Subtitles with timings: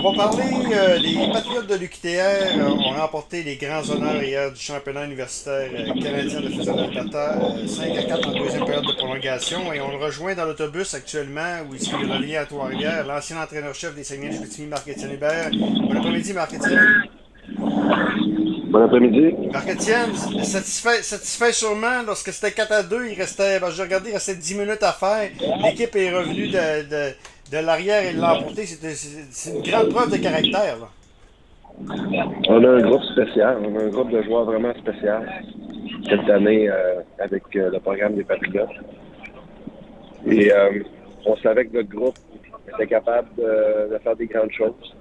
[0.00, 4.52] On va parler euh, des Patriotes de l'UQTR euh, ont remporté les grands honneurs hier
[4.52, 7.36] du championnat universitaire euh, canadien de fusil d'Alberta,
[7.66, 9.72] 5 à 4 en deuxième période de prolongation.
[9.72, 13.96] Et on le rejoint dans l'autobus actuellement où il se revient à Trois-Rivières, l'ancien entraîneur-chef
[13.96, 15.50] des Saguenay de Marc-Étienne Hébert.
[15.50, 17.02] Bon après-midi, Marc-Étienne.
[17.58, 19.34] Bon après-midi.
[19.52, 24.14] Marc-Étienne, satisfait, satisfait sûrement lorsque c'était 4 à 2, il restait, ben, j'ai regardé, il
[24.14, 25.28] restait 10 minutes à faire.
[25.64, 27.14] L'équipe est revenue de, de
[27.50, 30.76] de l'arrière et de l'emporter, c'est une grande preuve de caractère.
[32.48, 35.44] On a un groupe spécial, on a un groupe de joueurs vraiment spécial
[36.08, 38.68] cette année euh, avec euh, le programme des Patriotes.
[40.26, 40.82] Et euh,
[41.24, 42.18] on savait que notre groupe
[42.74, 44.96] était capable de, faire des grandes choses.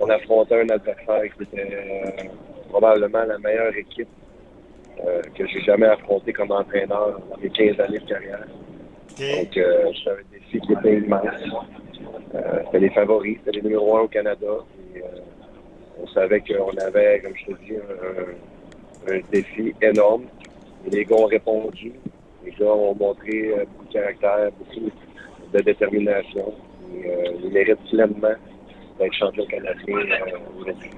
[0.00, 2.30] On affrontait un adversaire qui était
[2.70, 4.08] probablement la meilleure équipe
[5.36, 8.46] que j'ai jamais affrontée comme entraîneur dans mes 15 années de carrière.
[9.18, 11.24] Donc, euh, c'était un défi qui était immense.
[12.34, 14.46] Euh, c'était les favoris, c'était les numéros un au Canada.
[14.94, 15.06] Et, euh,
[16.02, 17.76] on savait qu'on avait, comme je te dis,
[19.08, 20.24] un, défi énorme.
[20.86, 21.92] Et les gars ont répondu.
[22.44, 24.90] Les gars ont montré euh, beaucoup de caractère, beaucoup
[25.52, 26.52] de détermination.
[26.92, 28.28] Et, euh, ils méritent pleinement
[28.98, 29.96] d'être champion canadien
[30.58, 30.90] aujourd'hui.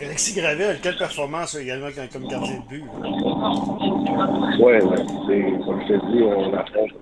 [0.00, 2.84] Alexis Gravel, quelle performance également comme gardien de but?
[4.60, 4.80] Oui, ouais,
[5.64, 6.92] comme je te dis, on affronte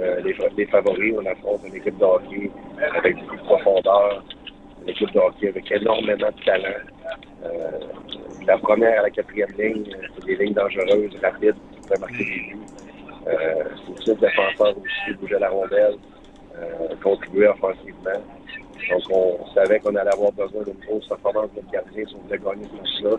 [0.00, 0.20] euh,
[0.56, 1.14] les, favoris.
[1.16, 2.50] On affronte une équipe de hockey
[2.96, 4.22] avec beaucoup de profondeur,
[4.82, 6.68] une équipe de hockey avec énormément de talent.
[7.44, 7.80] Euh,
[8.46, 12.24] la première à la quatrième ligne, c'est des lignes dangereuses, rapides, qui peuvent marquer des
[12.24, 12.56] buts.
[13.26, 13.64] Euh,
[13.98, 15.96] c'est une défenseur aussi, bouger la rondelle,
[17.02, 18.22] contribuer offensivement.
[18.90, 22.38] Donc, on savait qu'on allait avoir besoin d'une grosse performance de gardien si on voulait
[22.38, 23.16] gagner tout cela.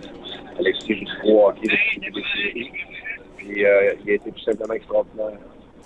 [0.57, 2.71] Alexis trop hockey depuis des séries.
[3.37, 5.37] Puis, il a été tout simplement extraordinaire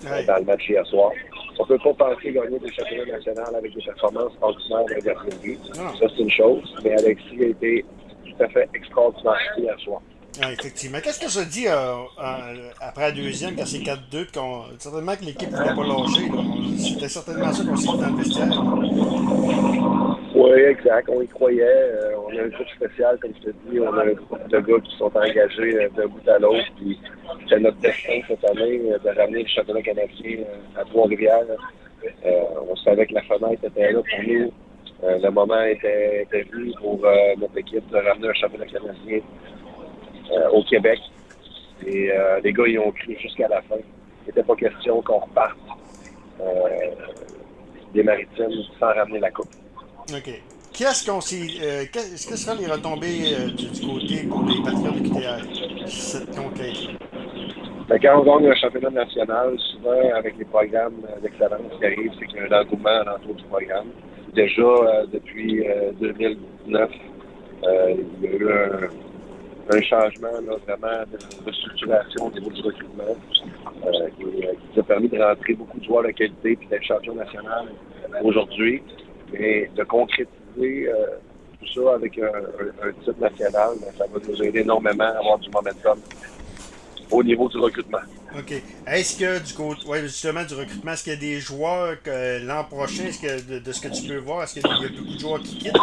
[0.02, 1.10] dans le match hier soir.
[1.58, 5.56] On ne peut pas penser gagner des championnats nationaux avec des performances ordinaires de gardien
[5.72, 6.74] Ça, c'est une chose.
[6.82, 7.84] Mais Alexis a été
[8.24, 10.00] tout à fait extraordinaire hier soir.
[10.42, 10.98] Ah, effectivement.
[11.02, 15.24] Qu'est-ce que ça dit euh, euh, après la deuxième, quand c'est 4-2, qu'on certainement que
[15.24, 16.30] l'équipe ne voulait pas lâcher.
[16.76, 18.50] C'était certainement ça qu'on s'est dit dans le vestiaire.
[20.44, 21.08] Oui, exact.
[21.08, 21.62] On y croyait.
[21.64, 23.80] Euh, on a un groupe spécial, comme je te dis.
[23.80, 26.66] On a un groupe de gars qui sont engagés euh, d'un bout à l'autre.
[26.76, 27.00] Puis
[27.48, 30.44] c'est notre destin cette année euh, de ramener le championnat canadien
[30.76, 31.46] à Trois-Rivières.
[32.68, 34.52] on savait que la fenêtre était là pour nous.
[35.02, 37.00] le moment était, venu pour
[37.38, 39.20] notre équipe de ramener un championnat canadien
[40.52, 40.98] au Québec.
[41.86, 42.10] Et
[42.42, 43.76] les gars, ils ont cru jusqu'à la fin.
[43.76, 45.56] Il n'était pas question qu'on reparte
[47.94, 49.48] des maritimes sans ramener la coupe.
[50.12, 50.42] OK.
[50.72, 51.46] Qu'est-ce qu'on s'est.
[51.62, 56.36] Euh, qu'est-ce que seront les retombées euh, du, côté pour les Patriotes de QTR, cette
[56.36, 56.90] conquête?
[57.88, 62.12] Ben, quand on gagne un championnat national, souvent avec les programmes d'excellence, ce qui arrive,
[62.18, 63.88] c'est qu'il y a un engouement l'entour du programme.
[64.34, 65.64] Déjà, euh, depuis
[66.00, 66.90] 2009,
[67.62, 70.28] il y a eu un, changement
[70.66, 71.04] vraiment
[71.46, 73.42] de, structuration au niveau du recrutement qui,
[74.18, 77.68] qui, nous a permis de rentrer beaucoup de joueurs de qualité et d'être champion national
[78.22, 78.82] aujourd'hui.
[79.32, 81.06] Mais de concrétiser euh,
[81.60, 85.50] tout ça avec un, titre national, ben, ça va nous aider énormément à avoir du
[85.50, 85.98] momentum
[87.10, 87.98] au niveau du recrutement.
[88.36, 88.52] OK.
[88.86, 92.44] Est-ce que du côté, ouais, justement, du recrutement, est-ce qu'il y a des joueurs que
[92.44, 95.14] l'an prochain, est-ce que de, ce que tu peux voir, est-ce qu'il y a beaucoup
[95.14, 95.76] de joueurs qui quittent?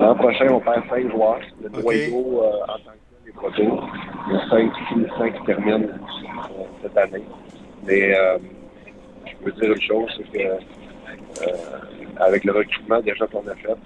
[0.00, 1.40] L'an prochain, on perd 5 joueurs.
[1.62, 2.12] Le okay.
[2.12, 3.80] euh, en tant que les protos.
[4.28, 4.48] Il y a
[5.18, 7.24] 5 qui, terminent euh, cette année.
[7.84, 8.14] Mais
[9.26, 11.52] je peux dire une chose, c'est que euh,
[12.16, 13.76] avec le recrutement déjà qu'on a fait,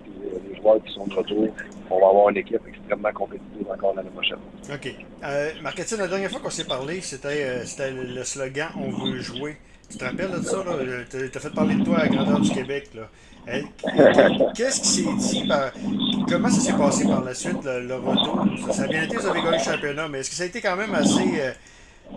[0.49, 1.49] les joueurs qui sont de retour,
[1.91, 4.39] on va avoir une équipe extrêmement compétitive encore l'année prochaine.
[4.73, 4.95] OK.
[5.25, 9.57] Euh, Marquetine, la dernière fois qu'on s'est parlé, c'était euh, le slogan On veut jouer.
[9.91, 10.65] Tu te rappelles de ça?
[11.11, 12.89] Tu as fait parler de toi à la grandeur du Québec.
[12.95, 13.09] Là.
[14.55, 15.49] Qu'est-ce qui s'est dit.
[16.29, 18.73] Comment ça s'est passé par la suite, le, retour?
[18.73, 20.61] Ça, a bien été, vous avez gagné le championnat, mais est-ce que ça a été
[20.61, 21.53] quand même assez euh,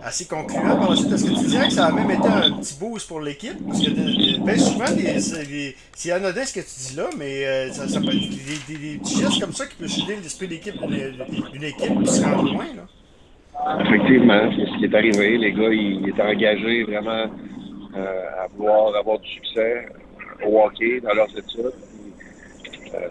[0.02, 1.12] assez concluant par la suite.
[1.12, 3.56] Est-ce que tu dirais que ça a même été un petit boost pour l'équipe?
[3.66, 4.84] Parce que bien souvent,
[5.94, 9.40] c'est anodin ce que tu dis là, mais euh, ça, peut être des, petits gestes
[9.40, 12.66] comme ça qui peuvent changer l'esprit d'équipe d'une équipe qui se rend loin.
[12.76, 13.82] Là.
[13.84, 15.38] Effectivement, c'est ce qui est arrivé.
[15.38, 17.26] Les gars, ils, étaient engagés vraiment
[17.96, 19.86] euh, à vouloir avoir du succès
[20.46, 21.72] au hockey dans leurs études.
[22.94, 23.08] Euh,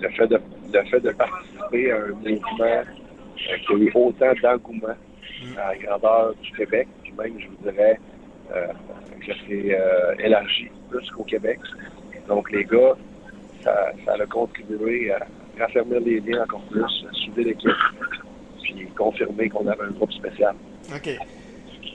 [0.00, 0.40] le, fait de,
[0.72, 2.82] le fait de participer à un mouvement
[3.36, 4.96] qui a eu autant d'engouement
[5.56, 7.98] à la grandeur du Québec, puis même, je vous dirais,
[8.54, 8.66] euh,
[9.26, 11.58] que c'est euh, élargi plus qu'au Québec.
[12.28, 12.96] Donc, les gars,
[13.62, 15.26] ça, ça a contribué à
[15.58, 17.70] raffermir les liens encore plus, à souder l'équipe,
[18.62, 20.54] puis confirmer qu'on avait un groupe spécial.
[20.94, 21.10] OK.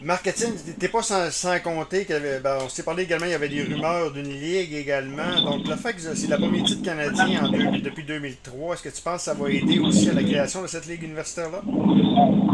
[0.04, 2.14] Marc-Étienne, t'es pas sans, sans compter qu'on
[2.44, 5.42] ben, s'est parlé également, il y avait des rumeurs d'une ligue également.
[5.44, 8.96] Donc, le fait que c'est la première titre canadien en deux, depuis 2003, est-ce que
[8.96, 11.62] tu penses que ça va aider aussi à la création de cette ligue universitaire-là?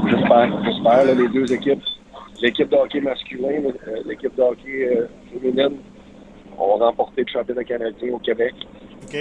[0.10, 1.16] J'espère, j'espère.
[1.16, 1.84] Les deux équipes,
[2.42, 5.78] l'équipe de hockey masculin, euh, l'équipe de hockey euh, féminine,
[6.58, 8.54] ont remporté le championnat canadien au Québec.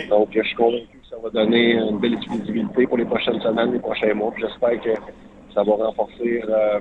[0.09, 3.73] Donc, je suis convaincu que ça va donner une belle visibilité pour les prochaines semaines,
[3.73, 4.33] les prochains mois.
[4.39, 4.91] J'espère que
[5.55, 6.81] ça va renforcer euh,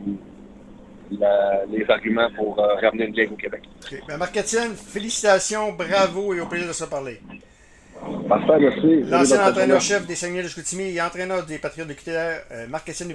[1.11, 3.61] les arguments pour euh, ramener une ligue au Québec.
[4.07, 7.19] Ben, Marc-Étienne, félicitations, bravo et au plaisir de se parler.
[8.27, 9.03] Parfait, merci.
[9.03, 13.09] L'ancien entraîneur-chef des Saguenay de Chicoutimi et entraîneur des Patriotes de QTR, euh, Marc-Étienne